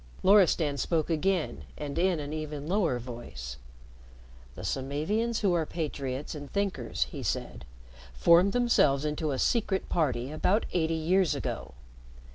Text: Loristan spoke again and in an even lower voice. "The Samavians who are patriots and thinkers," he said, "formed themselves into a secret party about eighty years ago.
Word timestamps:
Loristan 0.23 0.77
spoke 0.77 1.11
again 1.11 1.65
and 1.77 1.99
in 1.99 2.19
an 2.19 2.33
even 2.33 2.65
lower 2.65 2.97
voice. 2.97 3.57
"The 4.55 4.63
Samavians 4.63 5.41
who 5.41 5.53
are 5.53 5.67
patriots 5.67 6.33
and 6.33 6.51
thinkers," 6.51 7.03
he 7.11 7.21
said, 7.21 7.65
"formed 8.11 8.51
themselves 8.51 9.05
into 9.05 9.29
a 9.29 9.37
secret 9.37 9.89
party 9.89 10.31
about 10.31 10.65
eighty 10.73 10.95
years 10.95 11.35
ago. 11.35 11.75